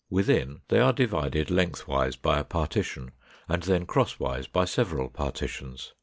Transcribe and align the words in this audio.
Within 0.09 0.61
they 0.69 0.79
are 0.79 0.93
divided 0.93 1.51
lengthwise 1.51 2.15
by 2.15 2.39
a 2.39 2.43
partition, 2.43 3.11
and 3.47 3.61
then 3.61 3.85
crosswise 3.85 4.47
by 4.47 4.65
several 4.65 5.09
partitions. 5.09 5.93